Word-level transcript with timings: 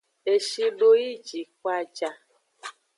Eshi 0.33 0.65
do 0.77 0.89
yi 1.01 1.09
jiko 1.27 1.67
a 1.77 1.79
ja. 1.97 2.09